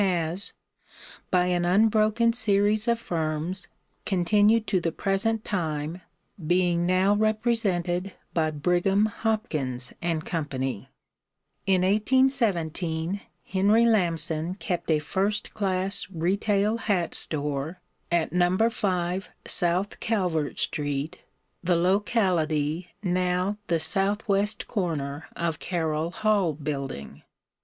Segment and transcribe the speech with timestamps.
[0.01, 0.53] has,
[1.29, 3.67] by an unbroken series of firms,
[4.03, 6.01] continued to the present time,
[6.47, 10.37] being now represented by Brigham, Hopkins & Co.
[10.57, 17.79] In 1817 Henry Lamson kept a first class retail hat store
[18.11, 18.57] at No.
[18.71, 21.19] 5 South Calvert street,
[21.63, 27.21] the locality now the southwest corner of Carroll Hall building.